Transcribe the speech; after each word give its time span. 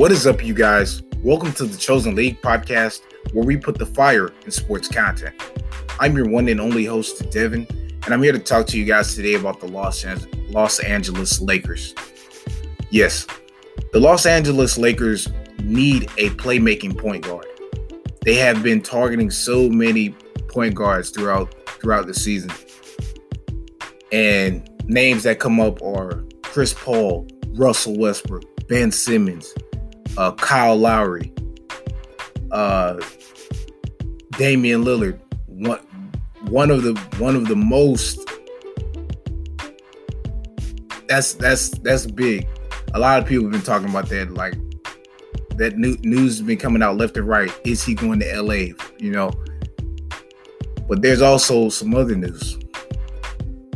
What 0.00 0.12
is 0.12 0.26
up, 0.26 0.42
you 0.42 0.54
guys? 0.54 1.02
Welcome 1.22 1.52
to 1.52 1.66
the 1.66 1.76
Chosen 1.76 2.14
League 2.14 2.40
podcast, 2.40 3.02
where 3.34 3.44
we 3.44 3.58
put 3.58 3.76
the 3.76 3.84
fire 3.84 4.32
in 4.46 4.50
sports 4.50 4.88
content. 4.88 5.34
I'm 5.98 6.16
your 6.16 6.26
one 6.26 6.48
and 6.48 6.58
only 6.58 6.86
host, 6.86 7.30
Devin, 7.30 7.66
and 8.06 8.14
I'm 8.14 8.22
here 8.22 8.32
to 8.32 8.38
talk 8.38 8.66
to 8.68 8.78
you 8.78 8.86
guys 8.86 9.14
today 9.14 9.34
about 9.34 9.60
the 9.60 9.66
Los, 9.68 10.04
An- 10.04 10.26
Los 10.48 10.78
Angeles 10.78 11.42
Lakers. 11.42 11.94
Yes, 12.88 13.26
the 13.92 14.00
Los 14.00 14.24
Angeles 14.24 14.78
Lakers 14.78 15.28
need 15.64 16.04
a 16.16 16.30
playmaking 16.30 16.98
point 16.98 17.26
guard. 17.26 17.44
They 18.24 18.36
have 18.36 18.62
been 18.62 18.80
targeting 18.80 19.30
so 19.30 19.68
many 19.68 20.14
point 20.48 20.74
guards 20.74 21.10
throughout 21.10 21.54
throughout 21.78 22.06
the 22.06 22.14
season. 22.14 22.50
And 24.12 24.66
names 24.86 25.24
that 25.24 25.40
come 25.40 25.60
up 25.60 25.82
are 25.82 26.24
Chris 26.40 26.72
Paul, 26.72 27.28
Russell 27.48 27.98
Westbrook, 27.98 28.44
Ben 28.66 28.90
Simmons, 28.90 29.52
uh, 30.20 30.32
Kyle 30.32 30.76
Lowry, 30.76 31.32
uh, 32.50 33.00
Damian 34.32 34.84
Lillard. 34.84 35.18
One 35.46 35.78
one 36.48 36.70
of 36.70 36.82
the 36.82 36.94
one 37.18 37.34
of 37.34 37.48
the 37.48 37.56
most 37.56 38.28
that's 41.08 41.32
that's 41.32 41.70
that's 41.78 42.06
big. 42.06 42.46
A 42.92 42.98
lot 42.98 43.22
of 43.22 43.26
people 43.26 43.44
have 43.44 43.52
been 43.52 43.62
talking 43.62 43.88
about 43.88 44.10
that. 44.10 44.34
Like 44.34 44.54
that 45.56 45.78
new, 45.78 45.96
news 46.02 46.36
has 46.36 46.46
been 46.46 46.58
coming 46.58 46.82
out 46.82 46.98
left 46.98 47.16
and 47.16 47.26
right. 47.26 47.50
Is 47.64 47.82
he 47.82 47.94
going 47.94 48.20
to 48.20 48.42
LA? 48.42 48.74
You 48.98 49.12
know. 49.12 49.30
But 50.86 51.00
there's 51.00 51.22
also 51.22 51.70
some 51.70 51.94
other 51.94 52.14
news. 52.14 52.58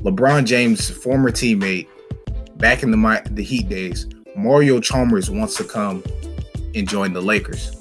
LeBron 0.01 0.45
James' 0.45 0.91
former 0.91 1.31
teammate 1.31 1.89
back 2.56 2.83
in 2.83 2.91
the 2.91 3.23
the 3.31 3.42
Heat 3.42 3.70
days, 3.70 4.06
Mario 4.37 4.79
Chalmers 4.79 5.31
wants 5.31 5.56
to 5.56 5.65
come 5.65 6.03
and 6.75 6.89
join 6.89 7.12
the 7.12 7.22
Lakers. 7.22 7.77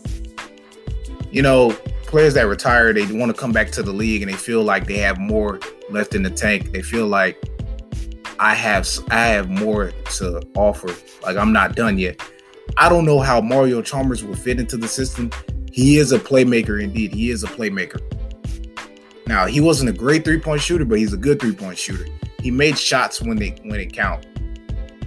You 1.32 1.42
know, 1.42 1.72
players 2.04 2.36
that 2.36 2.44
retire, 2.44 2.94
they 2.94 3.12
want 3.12 3.36
to 3.36 3.40
come 3.40 3.52
back 3.52 3.72
to 3.72 3.84
the 3.84 3.92
league 3.92 4.22
and 4.22 4.32
they 4.32 4.36
feel 4.36 4.64
like 4.64 4.86
they 4.86 4.98
have 4.98 5.18
more 5.18 5.60
left 5.90 6.14
in 6.14 6.22
the 6.22 6.30
tank. 6.30 6.72
They 6.72 6.82
feel 6.82 7.08
like 7.08 7.42
I 8.40 8.54
have 8.54 8.88
I 9.10 9.26
have 9.28 9.50
more 9.50 9.92
to 10.18 10.42
offer. 10.56 10.90
Like 11.24 11.38
I'm 11.38 11.52
not 11.52 11.76
done 11.76 11.98
yet. 11.98 12.22
I 12.78 12.90
don't 12.90 13.06
know 13.06 13.20
how 13.20 13.42
Mario 13.42 13.82
Chalmers 13.82 14.24
will 14.24 14.36
fit 14.36 14.60
into 14.60 14.78
the 14.78 14.88
system. 14.88 15.32
He 15.72 15.98
is 15.98 16.12
a 16.12 16.20
playmaker 16.20 16.82
indeed. 16.82 17.14
He 17.14 17.32
is 17.32 17.44
a 17.44 17.48
playmaker. 17.48 18.00
Now, 19.26 19.46
he 19.48 19.62
wasn't 19.62 19.90
a 19.90 19.94
great 19.94 20.26
three-point 20.26 20.62
shooter, 20.62 20.86
but 20.86 21.00
he's 21.00 21.14
a 21.14 21.18
good 21.18 21.40
three-point 21.40 21.78
shooter. 21.78 22.06
He 22.40 22.52
made 22.52 22.78
shots 22.78 23.22
when 23.22 23.38
they 23.38 23.56
when 23.64 23.80
it 23.80 23.94
count. 23.94 24.26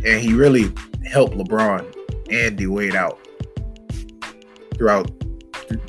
And 0.05 0.21
he 0.21 0.33
really 0.33 0.73
helped 1.05 1.37
LeBron 1.37 1.95
and 2.31 2.57
D 2.57 2.67
Wade 2.67 2.95
out 2.95 3.26
throughout 4.77 5.11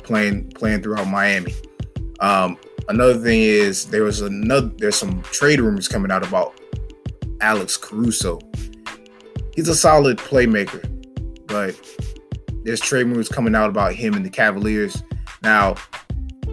playing 0.02 0.50
playing 0.50 0.82
throughout 0.82 1.06
Miami. 1.06 1.54
Um, 2.20 2.58
another 2.88 3.14
thing 3.14 3.40
is 3.40 3.86
there 3.86 4.02
was 4.02 4.20
another 4.20 4.70
there's 4.78 4.96
some 4.96 5.22
trade 5.22 5.60
rumors 5.60 5.88
coming 5.88 6.10
out 6.10 6.26
about 6.26 6.60
Alex 7.40 7.76
Caruso. 7.76 8.40
He's 9.54 9.68
a 9.68 9.74
solid 9.74 10.18
playmaker, 10.18 10.82
but 11.46 11.76
there's 12.64 12.80
trade 12.80 13.04
rumors 13.04 13.28
coming 13.28 13.54
out 13.54 13.70
about 13.70 13.94
him 13.94 14.14
and 14.14 14.24
the 14.24 14.30
Cavaliers. 14.30 15.02
Now, 15.42 15.76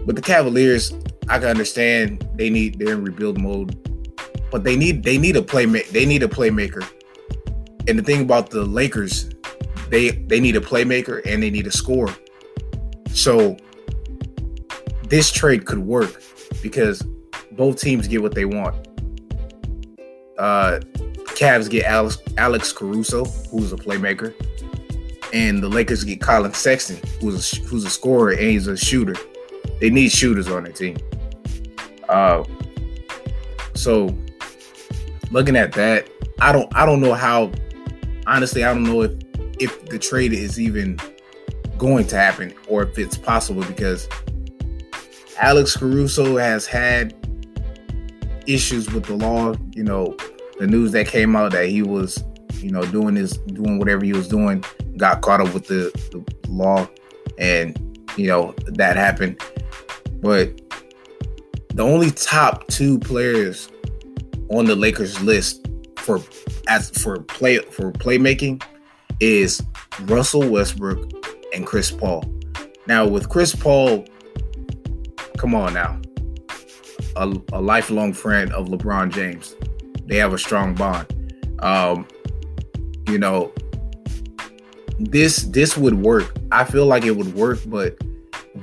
with 0.04 0.16
the 0.16 0.22
Cavaliers, 0.22 0.92
I 1.28 1.38
can 1.38 1.48
understand 1.48 2.28
they 2.34 2.50
need 2.50 2.78
they're 2.78 2.94
in 2.94 3.04
rebuild 3.04 3.40
mode, 3.40 3.76
but 4.50 4.64
they 4.64 4.76
need 4.76 5.02
they 5.02 5.18
need 5.18 5.36
a 5.36 5.42
playmaker. 5.42 5.88
They 5.90 6.06
need 6.06 6.22
a 6.22 6.28
playmaker. 6.28 6.86
And 7.88 7.98
the 7.98 8.02
thing 8.02 8.22
about 8.22 8.50
the 8.50 8.64
Lakers, 8.64 9.30
they 9.90 10.10
they 10.10 10.40
need 10.40 10.56
a 10.56 10.60
playmaker 10.60 11.24
and 11.26 11.42
they 11.42 11.50
need 11.50 11.66
a 11.66 11.72
score. 11.72 12.08
So 13.10 13.56
this 15.08 15.30
trade 15.30 15.66
could 15.66 15.78
work 15.78 16.22
because 16.62 17.02
both 17.52 17.80
teams 17.80 18.08
get 18.08 18.22
what 18.22 18.34
they 18.34 18.44
want. 18.44 18.74
Uh, 20.38 20.80
Cavs 21.36 21.70
get 21.70 21.84
Alex, 21.84 22.18
Alex 22.36 22.72
Caruso, 22.72 23.24
who's 23.24 23.72
a 23.72 23.76
playmaker, 23.76 24.34
and 25.32 25.62
the 25.62 25.68
Lakers 25.68 26.04
get 26.04 26.20
Collin 26.20 26.52
Sexton, 26.52 26.98
who's 27.20 27.52
a, 27.52 27.56
who's 27.64 27.84
a 27.84 27.90
scorer 27.90 28.30
and 28.30 28.40
he's 28.40 28.66
a 28.66 28.76
shooter. 28.76 29.14
They 29.80 29.90
need 29.90 30.10
shooters 30.10 30.48
on 30.48 30.64
their 30.64 30.72
team. 30.72 30.96
Uh, 32.08 32.44
so 33.74 34.16
looking 35.30 35.56
at 35.56 35.72
that, 35.72 36.08
I 36.40 36.52
don't 36.52 36.74
I 36.74 36.86
don't 36.86 37.00
know 37.00 37.14
how. 37.14 37.52
Honestly, 38.26 38.64
I 38.64 38.74
don't 38.74 38.82
know 38.82 39.02
if 39.02 39.12
if 39.58 39.86
the 39.86 39.98
trade 39.98 40.32
is 40.32 40.60
even 40.60 40.98
going 41.78 42.06
to 42.06 42.16
happen 42.16 42.54
or 42.68 42.82
if 42.82 42.98
it's 42.98 43.16
possible 43.16 43.64
because 43.64 44.08
Alex 45.38 45.76
Caruso 45.76 46.36
has 46.36 46.66
had 46.66 47.14
issues 48.46 48.90
with 48.92 49.04
the 49.04 49.14
law. 49.14 49.54
You 49.74 49.84
know, 49.84 50.16
the 50.58 50.66
news 50.66 50.92
that 50.92 51.06
came 51.06 51.36
out 51.36 51.52
that 51.52 51.68
he 51.68 51.82
was, 51.82 52.22
you 52.54 52.70
know, 52.70 52.84
doing 52.86 53.16
his 53.16 53.36
doing 53.38 53.78
whatever 53.78 54.04
he 54.04 54.12
was 54.12 54.28
doing, 54.28 54.64
got 54.96 55.22
caught 55.22 55.40
up 55.40 55.52
with 55.52 55.66
the, 55.66 55.90
the 56.10 56.24
law, 56.50 56.88
and 57.38 57.98
you 58.16 58.26
know 58.26 58.54
that 58.66 58.96
happened. 58.96 59.40
But 60.20 60.60
the 61.74 61.82
only 61.84 62.10
top 62.10 62.66
two 62.68 62.98
players 62.98 63.68
on 64.48 64.64
the 64.64 64.76
Lakers 64.76 65.20
list 65.20 65.68
for 65.96 66.22
as 66.68 66.90
for 66.90 67.20
play 67.20 67.58
for 67.58 67.92
playmaking 67.92 68.62
is 69.20 69.62
Russell 70.02 70.48
Westbrook 70.48 71.10
and 71.54 71.66
Chris 71.66 71.90
Paul. 71.90 72.24
Now 72.86 73.06
with 73.06 73.28
Chris 73.28 73.54
Paul, 73.54 74.04
come 75.36 75.54
on 75.54 75.74
now, 75.74 76.00
a, 77.16 77.34
a 77.52 77.60
lifelong 77.60 78.12
friend 78.12 78.52
of 78.52 78.68
LeBron 78.68 79.12
James. 79.12 79.56
They 80.06 80.16
have 80.16 80.32
a 80.32 80.38
strong 80.38 80.74
bond. 80.74 81.06
Um, 81.60 82.06
you 83.08 83.18
know, 83.18 83.52
this 84.98 85.44
this 85.44 85.76
would 85.76 85.94
work. 85.94 86.36
I 86.52 86.64
feel 86.64 86.86
like 86.86 87.04
it 87.04 87.16
would 87.16 87.34
work, 87.34 87.58
but 87.66 87.96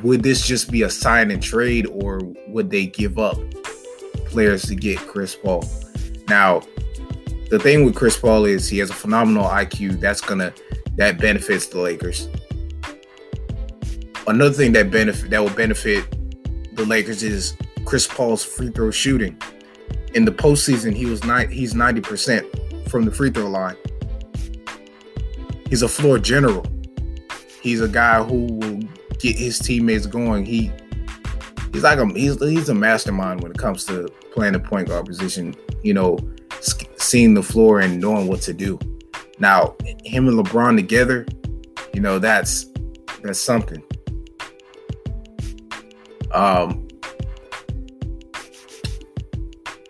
would 0.01 0.23
this 0.23 0.45
just 0.45 0.71
be 0.71 0.83
a 0.83 0.89
sign 0.89 1.31
and 1.31 1.41
trade, 1.41 1.85
or 1.87 2.21
would 2.47 2.69
they 2.69 2.87
give 2.87 3.19
up 3.19 3.37
players 4.25 4.63
to 4.63 4.75
get 4.75 4.97
Chris 4.99 5.35
Paul? 5.35 5.65
Now, 6.27 6.61
the 7.53 7.59
thing 7.59 7.85
with 7.85 7.93
Chris 7.93 8.17
Paul 8.17 8.45
is 8.45 8.67
he 8.67 8.79
has 8.79 8.89
a 8.89 8.95
phenomenal 8.95 9.43
IQ. 9.43 9.99
That's 9.99 10.21
gonna 10.21 10.51
that 10.95 11.19
benefits 11.19 11.67
the 11.67 11.77
Lakers. 11.77 12.27
Another 14.25 14.55
thing 14.55 14.71
that 14.71 14.89
benefit 14.89 15.29
that 15.29 15.39
will 15.39 15.51
benefit 15.51 16.03
the 16.75 16.83
Lakers 16.83 17.21
is 17.21 17.55
Chris 17.85 18.07
Paul's 18.07 18.43
free 18.43 18.69
throw 18.69 18.89
shooting. 18.89 19.39
In 20.15 20.25
the 20.25 20.31
postseason, 20.31 20.95
he 20.95 21.05
was 21.05 21.23
nine, 21.25 21.47
he's 21.51 21.75
90% 21.75 22.89
from 22.89 23.05
the 23.05 23.11
free 23.11 23.29
throw 23.29 23.47
line. 23.47 23.75
He's 25.69 25.83
a 25.83 25.87
floor 25.87 26.17
general. 26.17 26.65
He's 27.61 27.81
a 27.81 27.87
guy 27.87 28.23
who 28.23 28.45
will 28.47 28.79
get 29.19 29.35
his 29.35 29.59
teammates 29.59 30.07
going. 30.07 30.47
He 30.47 30.71
he's 31.71 31.83
like 31.83 31.99
a 31.99 32.07
he's 32.13 32.41
he's 32.41 32.69
a 32.69 32.73
mastermind 32.73 33.41
when 33.41 33.51
it 33.51 33.59
comes 33.59 33.85
to 33.85 34.07
playing 34.31 34.53
the 34.53 34.59
point 34.59 34.87
guard 34.87 35.05
position. 35.05 35.53
You 35.83 35.93
know, 35.93 36.17
seeing 37.03 37.33
the 37.33 37.43
floor 37.43 37.79
and 37.79 37.99
knowing 37.99 38.27
what 38.27 38.41
to 38.41 38.53
do. 38.53 38.79
Now, 39.39 39.75
him 40.03 40.27
and 40.27 40.37
LeBron 40.37 40.75
together, 40.75 41.25
you 41.93 42.01
know, 42.01 42.19
that's 42.19 42.67
that's 43.21 43.39
something. 43.39 43.83
Um, 46.31 46.87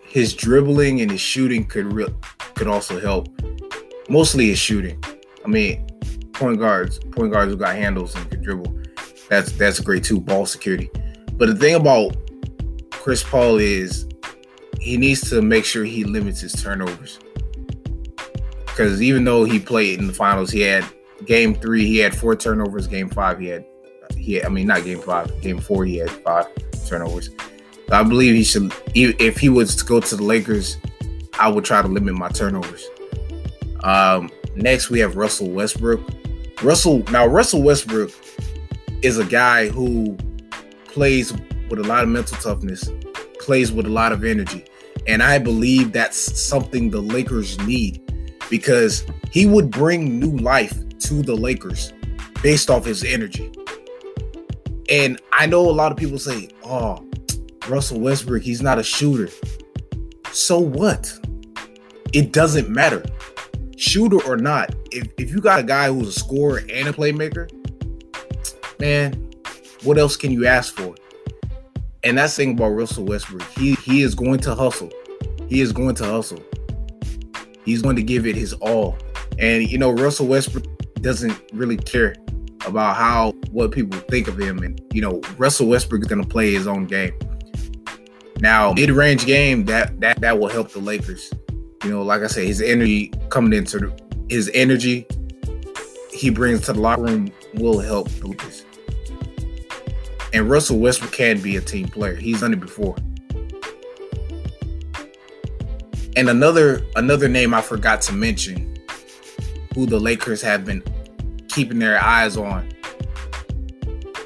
his 0.04 0.34
dribbling 0.34 1.00
and 1.00 1.10
his 1.10 1.20
shooting 1.20 1.64
could 1.64 1.92
re- 1.92 2.14
could 2.54 2.68
also 2.68 3.00
help. 3.00 3.28
Mostly 4.08 4.48
his 4.48 4.58
shooting. 4.58 5.02
I 5.44 5.48
mean, 5.48 5.86
point 6.34 6.58
guards, 6.58 6.98
point 6.98 7.32
guards 7.32 7.50
who 7.50 7.56
got 7.56 7.74
handles 7.76 8.14
and 8.14 8.30
can 8.30 8.42
dribble. 8.42 8.82
That's 9.28 9.52
that's 9.52 9.80
great 9.80 10.04
too. 10.04 10.20
Ball 10.20 10.46
security. 10.46 10.90
But 11.32 11.48
the 11.48 11.56
thing 11.56 11.74
about 11.74 12.16
Chris 12.90 13.22
Paul 13.22 13.58
is 13.58 14.06
he 14.84 14.98
needs 14.98 15.30
to 15.30 15.40
make 15.40 15.64
sure 15.64 15.82
he 15.82 16.04
limits 16.04 16.42
his 16.42 16.52
turnovers. 16.52 17.18
Because 18.66 19.00
even 19.00 19.24
though 19.24 19.44
he 19.44 19.58
played 19.58 19.98
in 19.98 20.06
the 20.06 20.12
finals, 20.12 20.50
he 20.50 20.60
had 20.60 20.84
game 21.24 21.54
three, 21.54 21.86
he 21.86 21.96
had 21.96 22.14
four 22.14 22.36
turnovers. 22.36 22.86
Game 22.86 23.08
five, 23.08 23.38
he 23.38 23.46
had 23.46 23.64
he 24.14 24.34
had, 24.34 24.44
I 24.44 24.50
mean 24.50 24.66
not 24.66 24.84
game 24.84 25.00
five, 25.00 25.40
game 25.40 25.58
four, 25.58 25.86
he 25.86 25.96
had 25.96 26.10
five 26.10 26.46
turnovers. 26.86 27.30
I 27.90 28.02
believe 28.02 28.34
he 28.34 28.44
should 28.44 28.74
if 28.94 29.38
he 29.38 29.48
was 29.48 29.74
to 29.76 29.84
go 29.86 30.00
to 30.00 30.16
the 30.16 30.22
Lakers, 30.22 30.76
I 31.38 31.48
would 31.48 31.64
try 31.64 31.80
to 31.80 31.88
limit 31.88 32.14
my 32.14 32.28
turnovers. 32.28 32.86
Um, 33.82 34.30
next 34.54 34.90
we 34.90 34.98
have 34.98 35.16
Russell 35.16 35.48
Westbrook. 35.48 36.02
Russell 36.62 37.04
now 37.10 37.26
Russell 37.26 37.62
Westbrook 37.62 38.10
is 39.00 39.16
a 39.16 39.24
guy 39.24 39.68
who 39.68 40.14
plays 40.84 41.32
with 41.70 41.78
a 41.78 41.84
lot 41.84 42.02
of 42.02 42.10
mental 42.10 42.36
toughness, 42.36 42.90
plays 43.40 43.72
with 43.72 43.86
a 43.86 43.90
lot 43.90 44.12
of 44.12 44.24
energy. 44.24 44.66
And 45.06 45.22
I 45.22 45.38
believe 45.38 45.92
that's 45.92 46.40
something 46.40 46.90
the 46.90 47.00
Lakers 47.00 47.58
need 47.60 48.00
because 48.50 49.04
he 49.30 49.46
would 49.46 49.70
bring 49.70 50.18
new 50.18 50.36
life 50.38 50.74
to 51.00 51.22
the 51.22 51.34
Lakers 51.34 51.92
based 52.42 52.70
off 52.70 52.84
his 52.84 53.04
energy. 53.04 53.52
And 54.88 55.20
I 55.32 55.46
know 55.46 55.68
a 55.68 55.72
lot 55.72 55.92
of 55.92 55.98
people 55.98 56.18
say, 56.18 56.48
"Oh, 56.64 57.06
Russell 57.68 58.00
Westbrook, 58.00 58.42
he's 58.42 58.62
not 58.62 58.78
a 58.78 58.82
shooter." 58.82 59.30
So 60.32 60.58
what? 60.58 61.12
It 62.12 62.32
doesn't 62.32 62.68
matter. 62.68 63.02
Shooter 63.76 64.22
or 64.24 64.36
not, 64.36 64.74
if, 64.92 65.08
if 65.18 65.30
you 65.30 65.40
got 65.40 65.60
a 65.60 65.62
guy 65.62 65.88
who's 65.88 66.08
a 66.08 66.12
scorer 66.12 66.58
and 66.70 66.88
a 66.88 66.92
playmaker, 66.92 67.50
man, 68.78 69.30
what 69.82 69.98
else 69.98 70.16
can 70.16 70.30
you 70.30 70.46
ask 70.46 70.74
for? 70.74 70.94
And 72.04 72.18
that's 72.18 72.36
the 72.36 72.44
thing 72.44 72.52
about 72.52 72.68
Russell 72.68 73.04
Westbrook. 73.04 73.42
He 73.58 73.74
he 73.76 74.02
is 74.02 74.14
going 74.14 74.40
to 74.40 74.54
hustle. 74.54 74.90
He 75.48 75.60
is 75.60 75.72
going 75.72 75.94
to 75.96 76.04
hustle. 76.04 76.42
He's 77.64 77.82
going 77.82 77.96
to 77.96 78.02
give 78.02 78.26
it 78.26 78.36
his 78.36 78.52
all. 78.54 78.96
And 79.38 79.68
you 79.68 79.78
know, 79.78 79.90
Russell 79.90 80.26
Westbrook 80.26 80.64
doesn't 81.00 81.40
really 81.52 81.76
care 81.76 82.14
about 82.66 82.96
how 82.96 83.32
what 83.50 83.72
people 83.72 83.98
think 84.10 84.28
of 84.28 84.38
him. 84.38 84.58
And 84.58 84.80
you 84.92 85.00
know, 85.00 85.20
Russell 85.38 85.68
Westbrook 85.68 86.02
is 86.02 86.08
going 86.08 86.22
to 86.22 86.28
play 86.28 86.52
his 86.52 86.66
own 86.66 86.86
game. 86.86 87.12
Now, 88.40 88.72
mid-range 88.72 89.26
game 89.26 89.64
that 89.64 90.00
that 90.00 90.20
that 90.20 90.38
will 90.38 90.48
help 90.48 90.70
the 90.72 90.80
Lakers. 90.80 91.32
You 91.82 91.90
know, 91.90 92.02
like 92.02 92.22
I 92.22 92.26
said, 92.26 92.44
his 92.44 92.60
energy 92.60 93.12
coming 93.30 93.52
into 93.52 93.92
his 94.28 94.50
energy 94.54 95.06
he 96.14 96.30
brings 96.30 96.60
to 96.62 96.72
the 96.72 96.80
locker 96.80 97.02
room 97.02 97.32
will 97.54 97.80
help 97.80 98.08
the 98.08 98.28
Lakers. 98.28 98.64
And 100.34 100.50
Russell 100.50 100.78
Westbrook 100.78 101.12
can 101.12 101.40
be 101.40 101.56
a 101.56 101.60
team 101.60 101.86
player. 101.88 102.16
He's 102.16 102.40
done 102.40 102.52
it 102.52 102.60
before. 102.60 102.96
And 106.16 106.28
another 106.28 106.82
another 106.96 107.28
name 107.28 107.54
I 107.54 107.62
forgot 107.62 108.02
to 108.02 108.12
mention, 108.12 108.76
who 109.74 109.86
the 109.86 109.98
Lakers 109.98 110.42
have 110.42 110.64
been 110.64 110.82
keeping 111.48 111.78
their 111.78 112.02
eyes 112.02 112.36
on 112.36 112.68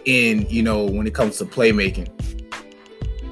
in, 0.06 0.46
you 0.48 0.62
know, 0.62 0.86
when 0.86 1.06
it 1.06 1.14
comes 1.14 1.36
to 1.38 1.44
playmaking 1.44 2.08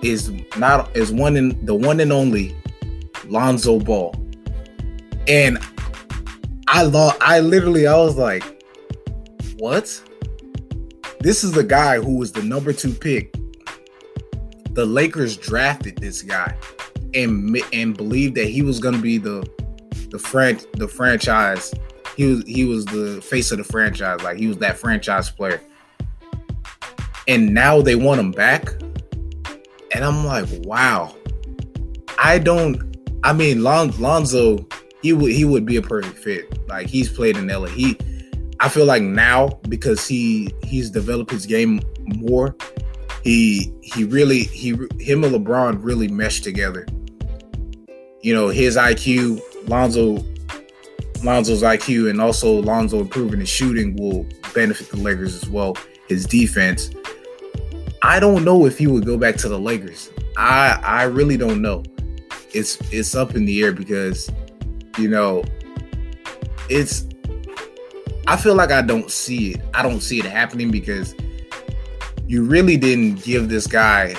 is 0.03 0.31
not 0.59 0.95
is 0.95 1.11
one 1.11 1.37
in 1.37 1.65
the 1.65 1.75
one 1.75 1.99
and 2.01 2.13
only 2.13 2.55
Lonzo 3.27 3.81
Ball. 3.81 4.15
And 5.27 5.59
I 6.69 6.89
thought 6.91 7.17
I 7.23 7.41
literally 7.41 7.87
I 7.87 7.97
was 7.97 8.17
like, 8.17 8.45
what? 9.57 10.03
This 11.27 11.43
is 11.43 11.51
the 11.51 11.65
guy 11.65 11.99
who 11.99 12.19
was 12.19 12.31
the 12.31 12.45
number 12.45 12.73
two 12.73 12.93
pick. 12.93 13.35
The 14.75 14.87
Lakers 14.87 15.37
drafted 15.37 15.97
this 15.99 16.23
guy 16.23 16.57
and 17.15 17.61
and 17.73 17.97
believed 17.97 18.37
that 18.37 18.45
he 18.45 18.63
was 18.63 18.79
going 18.79 18.95
to 18.95 19.01
be 19.01 19.19
the 19.19 19.45
the 20.11 20.21
fran- 20.21 20.61
the 20.75 20.87
franchise. 20.87 21.75
He 22.17 22.27
was 22.27 22.45
he 22.45 22.65
was 22.65 22.85
the 22.85 23.21
face 23.23 23.51
of 23.51 23.59
the 23.59 23.65
franchise, 23.65 24.23
like 24.23 24.39
he 24.39 24.47
was 24.47 24.59
that 24.59 24.79
franchise 24.79 25.29
player. 25.29 25.61
And 27.27 27.53
now 27.53 27.83
they 27.83 27.97
want 27.97 28.21
him 28.21 28.31
back, 28.31 28.81
and 29.93 30.05
I'm 30.05 30.25
like, 30.25 30.47
wow. 30.63 31.13
I 32.21 32.39
don't. 32.39 32.97
I 33.25 33.33
mean, 33.33 33.65
Lon- 33.65 34.01
Lonzo, 34.01 34.65
he 35.03 35.13
would 35.13 35.33
he 35.33 35.45
would 35.45 35.67
be 35.67 35.75
a 35.75 35.83
perfect 35.83 36.19
fit. 36.19 36.69
Like 36.69 36.87
he's 36.87 37.09
played 37.09 37.37
in 37.37 37.49
LA. 37.49 37.67
He 37.67 37.99
I 38.67 38.69
feel 38.69 38.85
like 38.85 39.05
now 39.05 39.61
because 39.69 40.09
he 40.09 40.53
he's 40.65 40.91
developed 40.91 41.31
his 41.31 41.47
game 41.47 41.81
more, 42.05 42.57
he 43.23 43.73
he 43.81 44.03
really 44.03 44.43
he 44.43 44.71
him 44.99 45.23
and 45.23 45.33
LeBron 45.33 45.79
really 45.85 46.09
meshed 46.09 46.43
together. 46.43 46.85
You 48.23 48.35
know, 48.35 48.49
his 48.49 48.77
IQ, 48.77 49.41
Lonzo 49.69 50.17
Lonzo's 51.23 51.63
IQ 51.63 52.11
and 52.11 52.21
also 52.21 52.61
Lonzo 52.61 52.99
improving 52.99 53.39
his 53.39 53.49
shooting 53.49 53.95
will 53.95 54.27
benefit 54.53 54.89
the 54.89 54.97
Lakers 54.97 55.41
as 55.41 55.49
well. 55.49 55.77
His 56.09 56.27
defense. 56.27 56.91
I 58.03 58.19
don't 58.19 58.45
know 58.45 58.67
if 58.67 58.79
he 58.79 58.89
would 58.89 59.07
go 59.07 59.17
back 59.17 59.37
to 59.37 59.49
the 59.49 59.61
Lakers. 59.61 60.11
I 60.37 60.81
I 60.83 61.03
really 61.05 61.37
don't 61.37 61.63
know. 61.63 61.85
It's 62.53 62.79
it's 62.93 63.15
up 63.15 63.37
in 63.37 63.45
the 63.45 63.63
air 63.63 63.71
because 63.71 64.29
you 64.99 65.09
know 65.09 65.45
it's 66.69 67.07
I 68.29 68.37
feel 68.37 68.55
like 68.55 68.73
I 68.73 68.83
don't 68.83 69.11
see 69.11 69.53
it. 69.53 69.63
I 69.73 69.83
don't 69.83 70.01
see 70.01 70.19
it 70.19 70.25
happening 70.25 70.71
because 70.71 71.15
you 72.27 72.43
really 72.43 72.77
didn't 72.77 73.23
give 73.23 73.49
this 73.49 73.67
guy, 73.67 74.17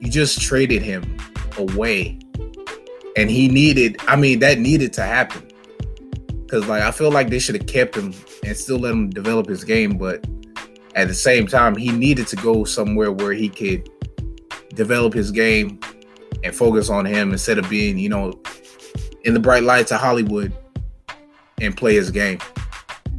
you 0.00 0.10
just 0.10 0.40
traded 0.40 0.82
him 0.82 1.16
away. 1.56 2.18
And 3.16 3.30
he 3.30 3.48
needed, 3.48 3.96
I 4.06 4.16
mean, 4.16 4.40
that 4.40 4.58
needed 4.58 4.92
to 4.94 5.02
happen. 5.02 5.50
Cause 6.48 6.66
like 6.68 6.82
I 6.82 6.90
feel 6.90 7.10
like 7.10 7.30
they 7.30 7.38
should 7.38 7.54
have 7.54 7.66
kept 7.66 7.96
him 7.96 8.12
and 8.44 8.56
still 8.56 8.78
let 8.78 8.92
him 8.92 9.08
develop 9.08 9.48
his 9.48 9.64
game, 9.64 9.96
but 9.96 10.24
at 10.94 11.08
the 11.08 11.14
same 11.14 11.46
time, 11.46 11.74
he 11.74 11.90
needed 11.90 12.26
to 12.28 12.36
go 12.36 12.64
somewhere 12.64 13.10
where 13.10 13.32
he 13.32 13.48
could 13.48 13.88
develop 14.74 15.14
his 15.14 15.30
game 15.30 15.80
and 16.44 16.54
focus 16.54 16.90
on 16.90 17.06
him 17.06 17.32
instead 17.32 17.58
of 17.58 17.68
being, 17.68 17.98
you 17.98 18.08
know, 18.08 18.40
in 19.24 19.32
the 19.32 19.40
bright 19.40 19.62
lights 19.62 19.90
of 19.90 20.00
Hollywood 20.00 20.52
and 21.60 21.76
play 21.76 21.94
his 21.94 22.10
game. 22.10 22.38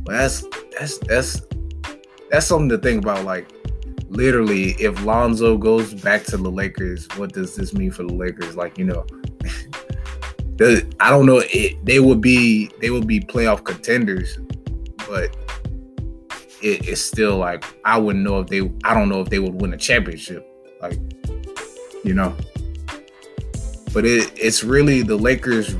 But 0.05 0.13
that's 0.13 0.45
that's 0.77 0.97
that's 0.99 1.41
that's 2.29 2.45
something 2.45 2.69
to 2.69 2.77
think 2.77 3.03
about. 3.03 3.25
Like 3.25 3.51
literally, 4.09 4.71
if 4.73 5.03
Lonzo 5.03 5.57
goes 5.57 5.93
back 5.93 6.23
to 6.25 6.37
the 6.37 6.49
Lakers, 6.49 7.07
what 7.15 7.33
does 7.33 7.55
this 7.55 7.73
mean 7.73 7.91
for 7.91 8.03
the 8.03 8.13
Lakers? 8.13 8.55
Like 8.55 8.77
you 8.77 8.85
know, 8.85 9.05
the, 10.57 10.85
I 10.99 11.09
don't 11.09 11.25
know. 11.25 11.41
It, 11.45 11.83
they 11.83 11.99
would 11.99 12.21
be 12.21 12.69
they 12.81 12.91
would 12.91 13.07
be 13.07 13.19
playoff 13.19 13.63
contenders, 13.63 14.37
but 15.07 15.35
it, 16.61 16.87
it's 16.87 17.01
still 17.01 17.37
like 17.37 17.65
I 17.83 17.97
wouldn't 17.97 18.23
know 18.23 18.39
if 18.39 18.47
they. 18.47 18.71
I 18.83 18.93
don't 18.93 19.09
know 19.09 19.21
if 19.21 19.29
they 19.29 19.39
would 19.39 19.59
win 19.59 19.73
a 19.73 19.77
championship. 19.77 20.47
Like 20.81 20.99
you 22.03 22.13
know, 22.13 22.35
but 23.91 24.05
it, 24.05 24.31
it's 24.35 24.63
really 24.63 25.01
the 25.01 25.15
Lakers. 25.15 25.75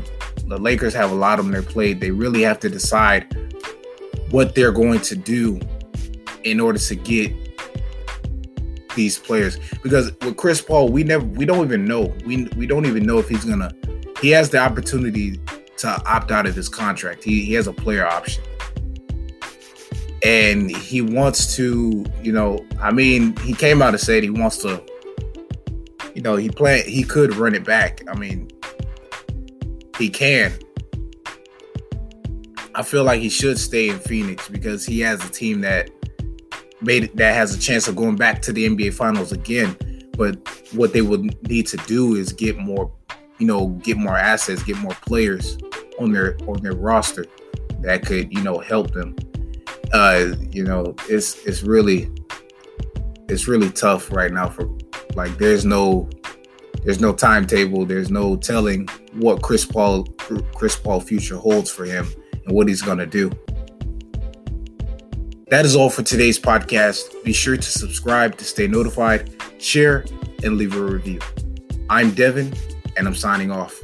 The 0.47 0.57
Lakers 0.57 0.93
have 0.93 1.11
a 1.11 1.15
lot 1.15 1.39
on 1.39 1.51
their 1.51 1.63
plate. 1.63 1.99
They 1.99 2.11
really 2.11 2.41
have 2.41 2.59
to 2.61 2.69
decide 2.69 3.44
what 4.31 4.55
they're 4.55 4.71
going 4.71 4.99
to 5.01 5.15
do 5.15 5.59
in 6.43 6.59
order 6.59 6.79
to 6.79 6.95
get 6.95 7.33
these 8.95 9.17
players. 9.19 9.59
Because 9.83 10.11
with 10.21 10.37
Chris 10.37 10.61
Paul, 10.61 10.89
we 10.89 11.03
never 11.03 11.25
we 11.25 11.45
don't 11.45 11.65
even 11.65 11.85
know. 11.85 12.13
We 12.25 12.45
we 12.55 12.65
don't 12.65 12.85
even 12.85 13.05
know 13.05 13.19
if 13.19 13.29
he's 13.29 13.45
gonna 13.45 13.71
he 14.21 14.29
has 14.31 14.49
the 14.49 14.57
opportunity 14.57 15.39
to 15.77 15.87
opt 16.05 16.31
out 16.31 16.45
of 16.45 16.55
his 16.55 16.69
contract. 16.69 17.23
He 17.23 17.43
he 17.43 17.53
has 17.53 17.67
a 17.67 17.73
player 17.73 18.05
option. 18.05 18.43
And 20.23 20.71
he 20.71 21.01
wants 21.01 21.55
to, 21.57 22.03
you 22.23 22.31
know, 22.31 22.65
I 22.79 22.91
mean, 22.91 23.35
he 23.37 23.53
came 23.53 23.83
out 23.83 23.89
and 23.89 23.99
said 23.99 24.23
he 24.23 24.31
wants 24.31 24.57
to, 24.63 24.83
you 26.15 26.21
know, 26.21 26.35
he 26.35 26.49
plan 26.49 26.83
he 26.87 27.03
could 27.03 27.35
run 27.35 27.53
it 27.53 27.63
back. 27.63 28.01
I 28.09 28.17
mean, 28.17 28.49
he 29.97 30.09
can. 30.09 30.53
I 32.75 32.83
feel 32.83 33.05
like 33.05 33.21
he 33.21 33.29
should 33.29 33.57
stay 33.57 33.87
in 33.87 33.99
Phoenix 33.99 34.49
because 34.49 34.85
he 34.85 34.99
has 34.99 35.23
a 35.23 35.29
team 35.29 35.61
that 35.61 35.89
made 36.81 37.05
it, 37.05 37.15
that 37.15 37.33
has 37.33 37.55
a 37.55 37.59
chance 37.59 37.87
of 37.87 37.95
going 37.95 38.17
back 38.17 38.41
to 38.43 38.51
the 38.51 38.67
NBA 38.67 38.93
Finals 38.93 39.31
again. 39.31 39.77
But 40.17 40.35
what 40.73 40.91
they 40.91 41.01
would 41.01 41.23
need 41.47 41.67
to 41.67 41.77
do 41.87 42.15
is 42.15 42.33
get 42.33 42.57
more, 42.57 42.91
you 43.39 43.47
know, 43.47 43.69
get 43.83 43.95
more 43.97 44.17
assets, 44.17 44.61
get 44.61 44.77
more 44.77 44.93
players 45.05 45.57
on 45.99 46.11
their 46.11 46.37
on 46.47 46.61
their 46.61 46.75
roster 46.75 47.25
that 47.79 48.05
could, 48.05 48.33
you 48.33 48.43
know, 48.43 48.59
help 48.59 48.91
them. 48.91 49.15
Uh, 49.93 50.33
you 50.51 50.65
know, 50.65 50.95
it's 51.07 51.45
it's 51.45 51.63
really 51.63 52.11
it's 53.29 53.47
really 53.47 53.69
tough 53.69 54.11
right 54.11 54.33
now 54.33 54.49
for 54.49 54.69
like 55.15 55.37
there's 55.37 55.63
no 55.63 56.09
there's 56.83 56.99
no 56.99 57.13
timetable, 57.13 57.85
there's 57.85 58.11
no 58.11 58.35
telling 58.35 58.87
what 59.13 59.41
Chris 59.41 59.65
Paul 59.65 60.03
Chris 60.55 60.75
Paul 60.75 60.99
future 60.99 61.37
holds 61.37 61.71
for 61.71 61.85
him 61.85 62.05
and 62.45 62.55
what 62.55 62.67
he's 62.67 62.81
going 62.81 62.97
to 62.97 63.05
do. 63.05 63.31
That 65.49 65.65
is 65.65 65.75
all 65.75 65.89
for 65.89 66.01
today's 66.01 66.39
podcast. 66.39 67.23
Be 67.23 67.31
sure 67.31 67.55
to 67.55 67.61
subscribe 67.61 68.37
to 68.37 68.43
stay 68.43 68.67
notified, 68.67 69.29
share, 69.59 70.05
and 70.43 70.57
leave 70.57 70.75
a 70.75 70.81
review. 70.81 71.19
I'm 71.89 72.11
Devin, 72.11 72.53
and 72.97 73.07
I'm 73.07 73.15
signing 73.15 73.51
off. 73.51 73.79